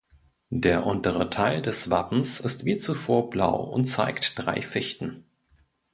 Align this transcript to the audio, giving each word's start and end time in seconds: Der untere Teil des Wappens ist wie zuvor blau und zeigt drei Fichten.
Der 0.55 0.87
untere 0.87 1.29
Teil 1.29 1.61
des 1.61 1.91
Wappens 1.91 2.39
ist 2.39 2.65
wie 2.65 2.77
zuvor 2.77 3.29
blau 3.29 3.61
und 3.65 3.85
zeigt 3.85 4.33
drei 4.43 4.63
Fichten. 4.63 5.25